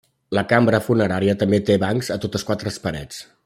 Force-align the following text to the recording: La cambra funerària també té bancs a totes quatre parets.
La 0.37 0.43
cambra 0.53 0.79
funerària 0.85 1.35
també 1.43 1.59
té 1.69 1.77
bancs 1.85 2.11
a 2.17 2.21
totes 2.25 2.47
quatre 2.49 2.75
parets. 2.89 3.25